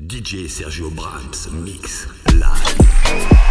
[0.00, 3.49] DJ Sergio Brahms, mix live.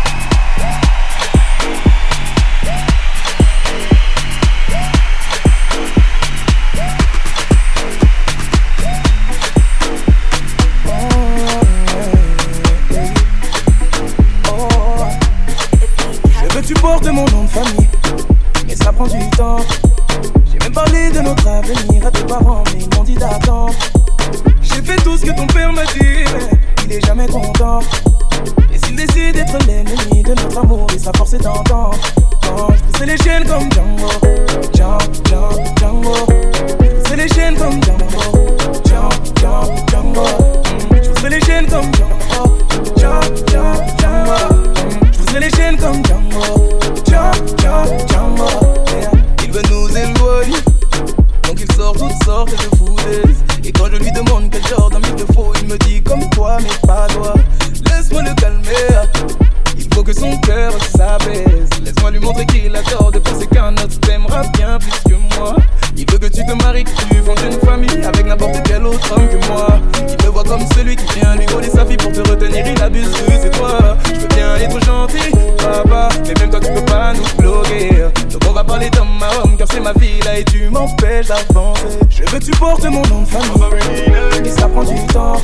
[79.71, 81.99] c'est ma vie là et tu m'empêches d'avancer.
[82.09, 84.45] Je veux que tu portes mon nom de famille.
[84.45, 85.41] Et ça prend du temps?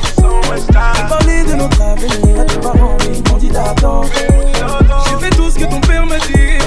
[0.56, 4.08] J'ai parlé de notre avenir à tes parents, mais ils m'ont dit d'attendre.
[4.12, 6.58] J'ai fait tout ce que ton père m'a dit.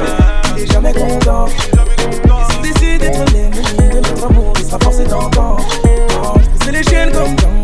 [0.58, 1.46] Il est jamais content.
[1.48, 5.66] Et s'il décide d'être l'ennemi de notre amour, il sera forcé d'entendre.
[6.64, 7.59] C'est les chaînes comme dans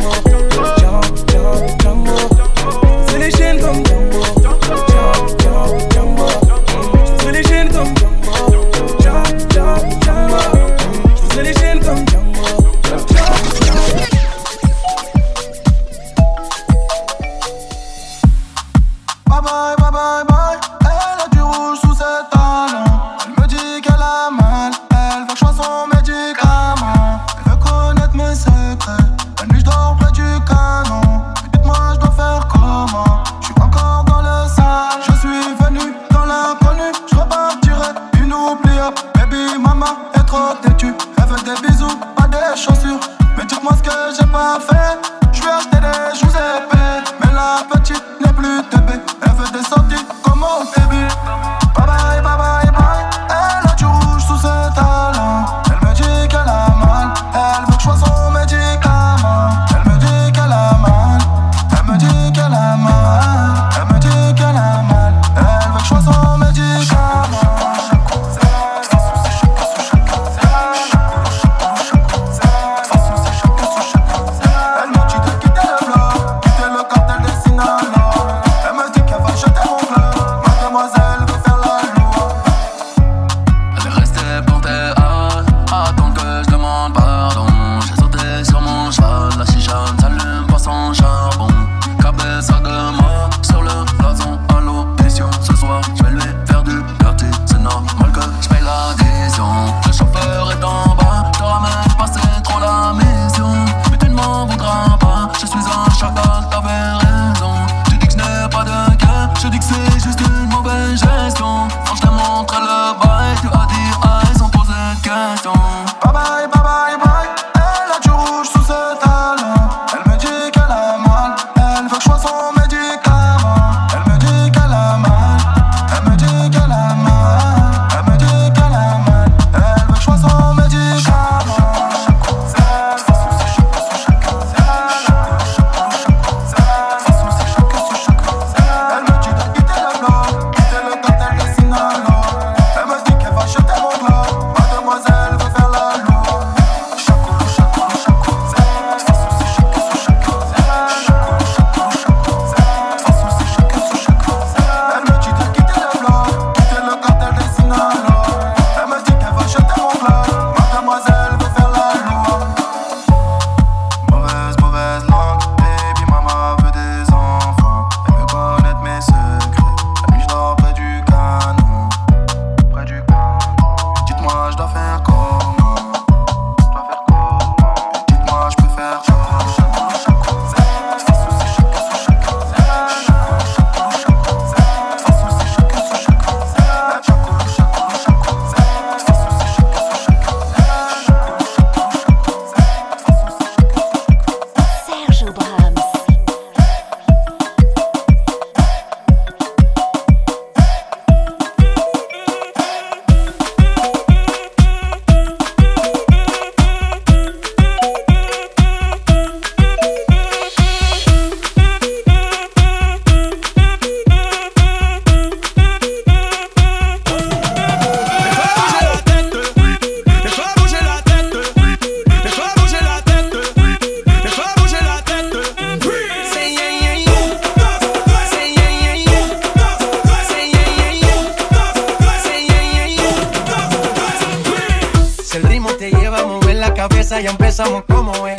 [237.58, 238.38] empezamos como es.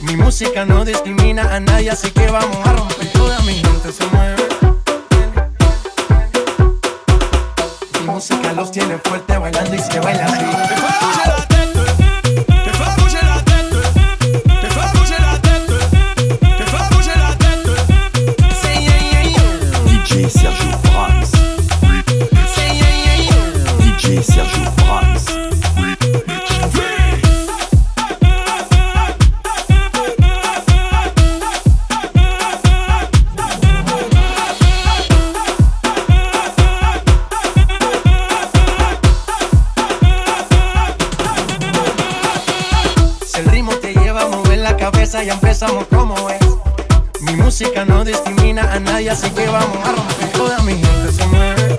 [0.00, 3.12] Mi música no discrimina a nadie, así que vamos a romper.
[3.12, 4.48] Toda mi gente se mueve.
[7.94, 11.27] Mi música los tiene fuerte bailando y se baila así.
[47.58, 50.28] música no discrimina a nadie, así que vamos a romper.
[50.32, 51.78] Toda mi gente se mueve.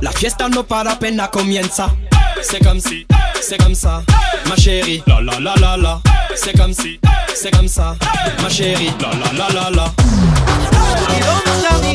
[0.00, 1.94] La fiesta no para apenas comienza.
[2.10, 2.42] Hey.
[2.42, 3.40] C'est comme si, hey.
[3.42, 4.40] c'est comme ça, hey.
[4.48, 5.02] ma chérie.
[5.06, 6.19] La la la la la.
[6.34, 7.00] c'est comme si,
[7.34, 7.96] c'est comme ça,
[8.42, 8.92] ma chérie.
[9.00, 9.84] La la la la la.
[9.84, 11.92] Et on va faire des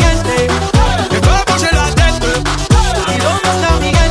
[1.13, 2.23] on va la tête.
[3.09, 4.04] Et on va faire des.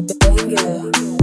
[0.00, 1.19] banger.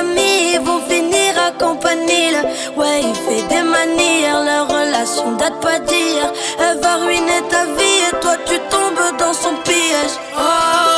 [0.00, 2.38] ami, vont finir à campanile.
[2.76, 6.32] Ouais, il fait des manières, leur relation date pas d'hier.
[6.58, 10.16] Elle va ruiner ta vie et toi tu tombes dans son piège.
[10.36, 10.93] Oh.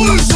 [0.00, 0.27] Oh.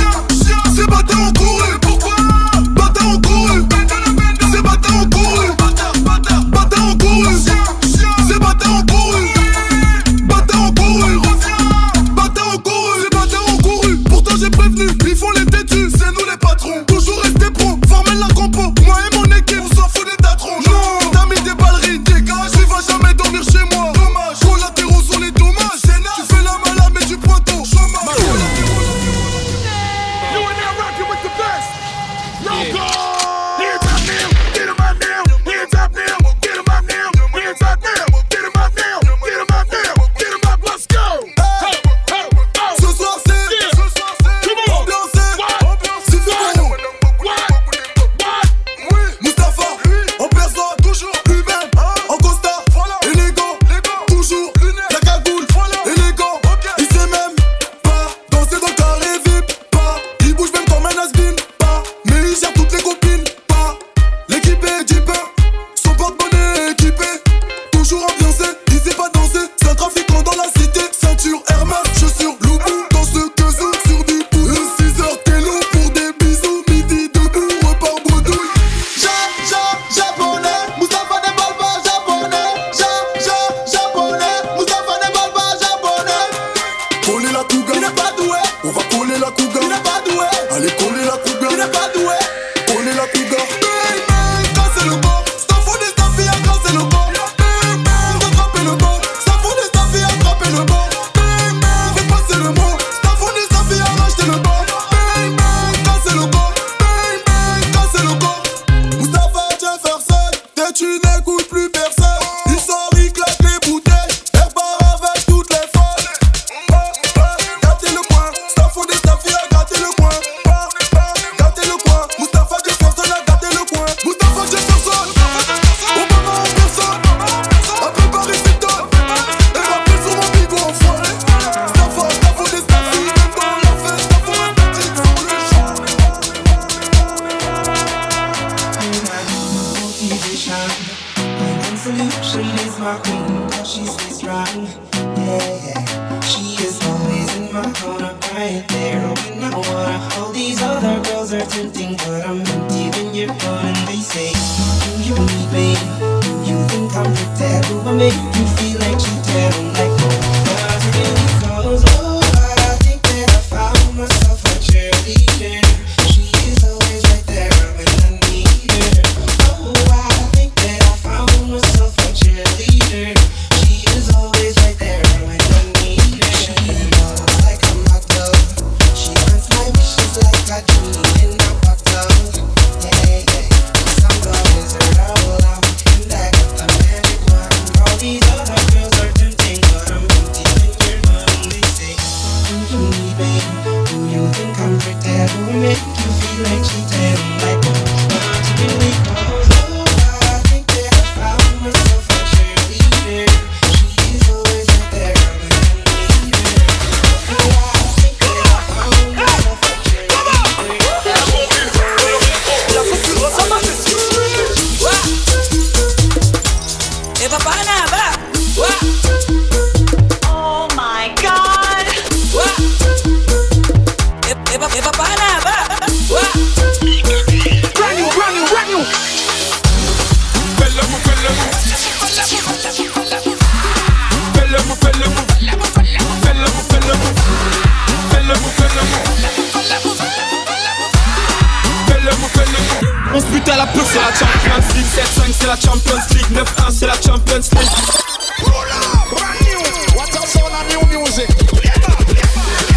[243.14, 244.86] On se buts à la peu, c'est la Champions League.
[244.86, 246.26] 7-5 c'est la Champions League.
[246.32, 247.70] 9-1 c'est la Champions League.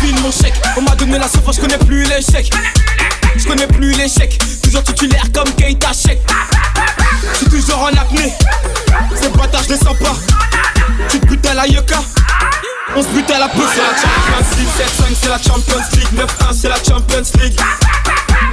[0.02, 2.50] Vine mon chèque, on m'a donné la souffrance, je connais plus l'échec.
[3.38, 6.22] Je connais plus l'échec, toujours titulaire comme Keita Chèque
[7.34, 8.34] Je suis toujours en apnée,
[9.20, 10.16] ces bâtards je les pas.
[11.10, 12.02] Tu te butes à la yucca
[12.98, 14.68] on se bute à la peau, c'est la Champions League.
[14.78, 16.08] 7-5 c'est la Champions League.
[16.14, 17.60] 9-1 c'est la Champions League.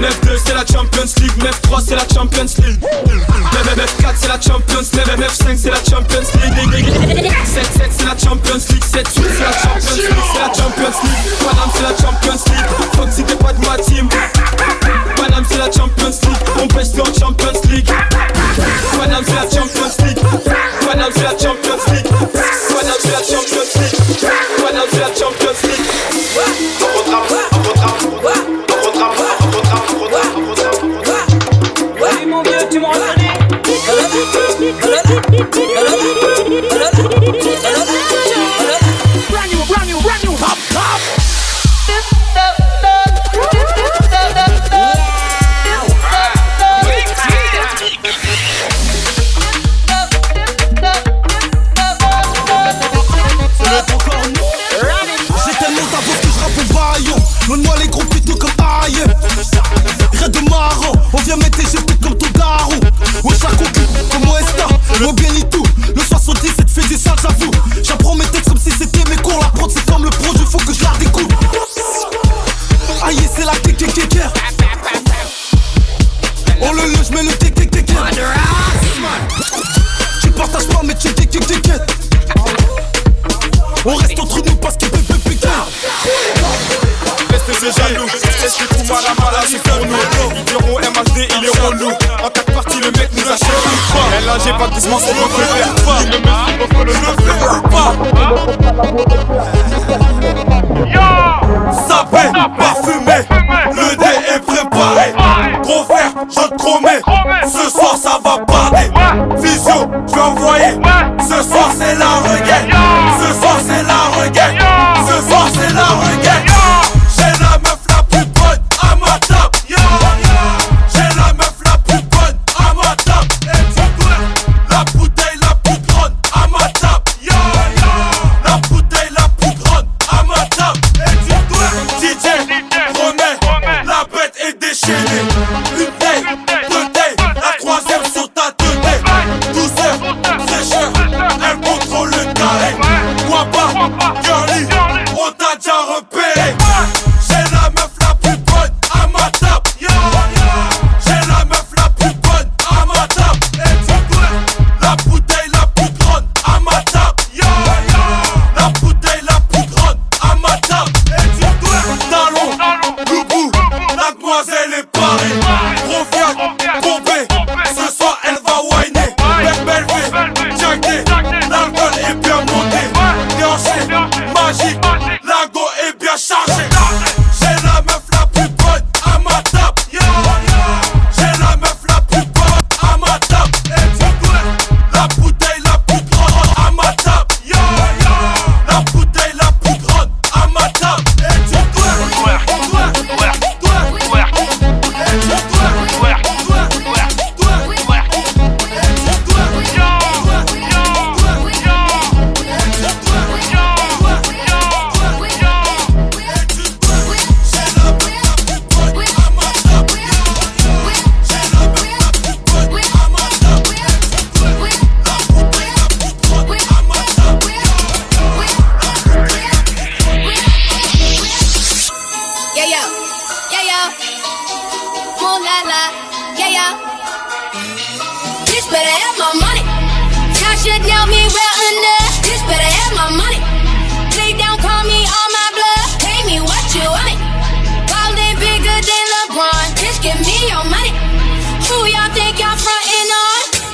[0.00, 5.08] 9-2 c'est la Champions League, 9-3 c'est la Champions League 9-4 c'est la Champions League,
[5.18, 6.88] 9-5 c'est la Champions League
[7.44, 11.68] 7-7 c'est la Champions League, 7-8 c'est la Champions League, c'est la Champions League Panam
[11.74, 14.08] c'est la Champions League, fuck si t'es pas de ma team
[15.16, 17.90] Panam c'est la Champions League, on pêche en Champions League
[18.98, 20.18] Panam c'est la Champions League,
[20.86, 21.61] Panam c'est la Champions League
[35.52, 35.91] Did you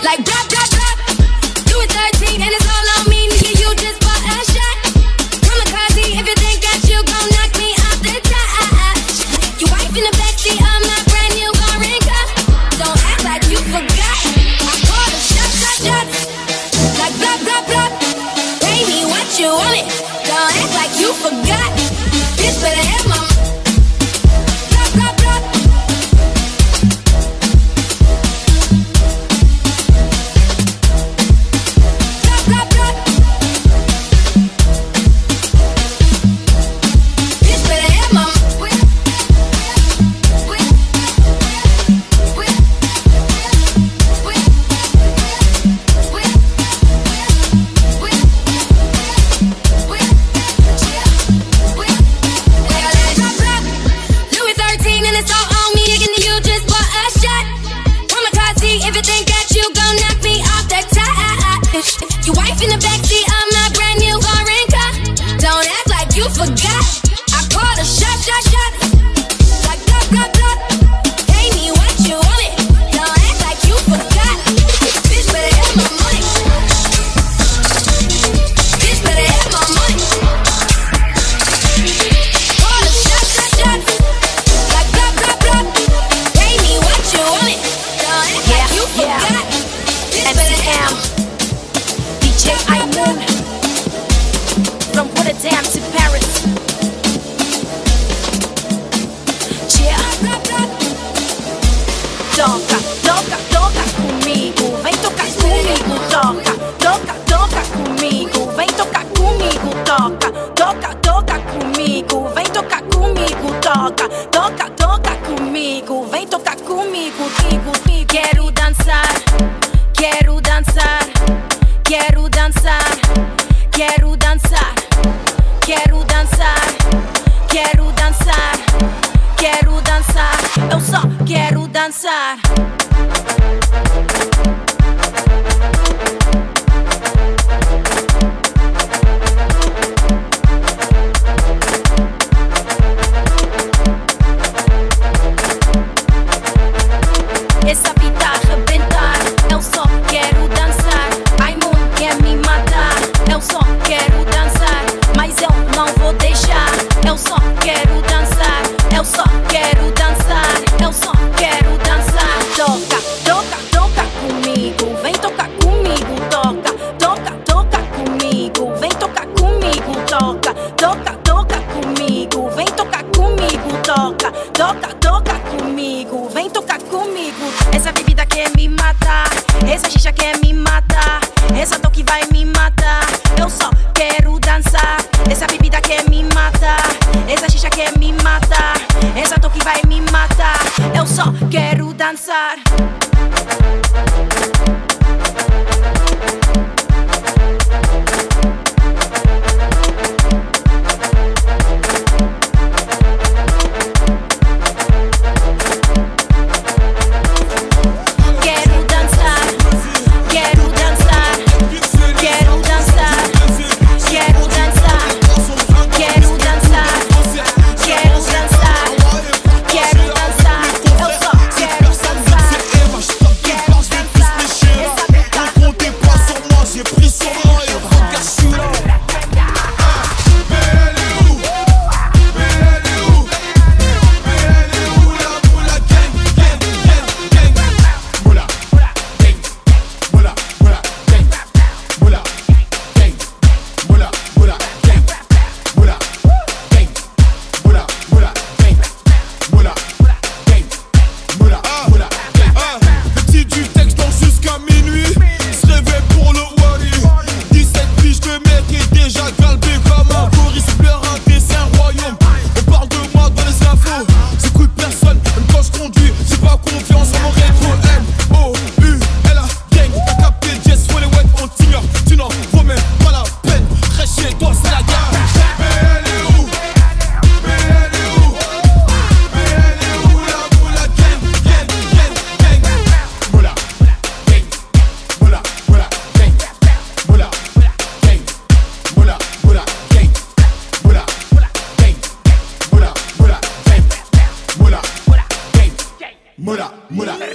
[0.08, 0.37] like.
[58.88, 62.76] If you think that you gon' knock me off that top, your wife in the
[62.76, 63.27] backseat.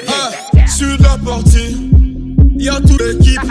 [0.08, 1.90] Ah, sur la partie,
[2.58, 3.42] y'a toute l'équipe.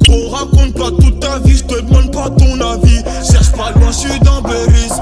[0.00, 3.02] Gros, raconte pas toute ta vie, je te demande pas ton avis.
[3.30, 4.92] Cherche pas loin, je suis dans Beris.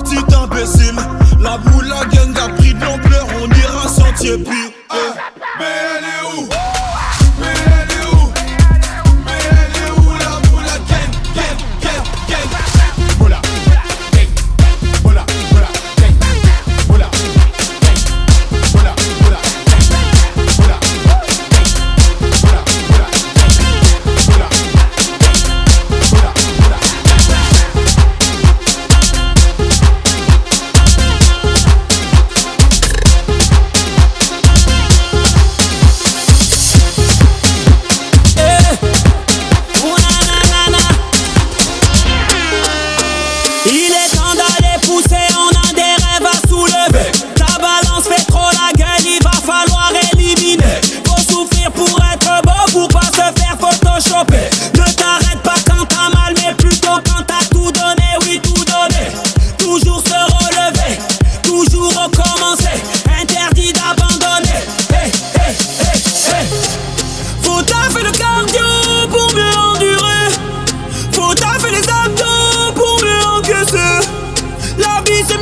[0.00, 0.96] Petit imbécile,
[1.40, 4.73] la boule, la gang a pris de l'ampleur, on ira sentier pire.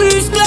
[0.03, 0.42] muscles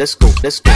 [0.00, 0.72] Let's go, let's go.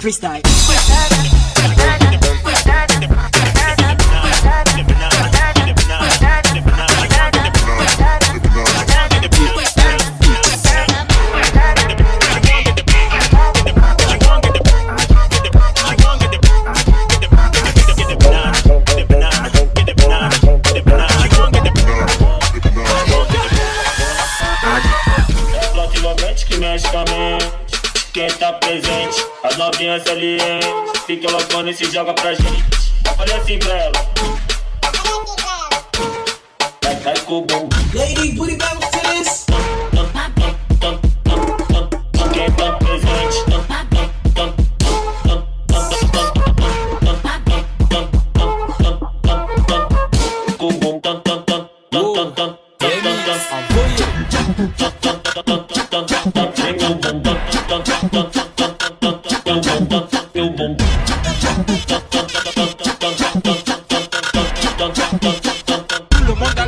[0.00, 1.29] Freestyle.
[31.74, 32.64] se joga pra gente.
[33.06, 33.79] olha falei assim pra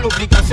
[0.03, 0.52] lubricación.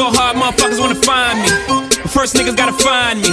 [0.00, 1.48] so hard, motherfuckers wanna find me.
[2.08, 3.28] First niggas gotta find me.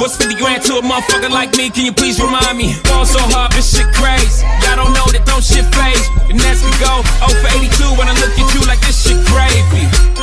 [0.00, 1.68] What's 50 grand to a motherfucker like me?
[1.68, 2.72] Can you please remind me?
[2.88, 4.46] Fall so hard, this shit crazy.
[4.64, 6.08] Y'all don't know that don't shit phase.
[6.32, 9.20] And as we go, 0 for 82 when I look at you like this shit
[9.28, 10.17] crazy.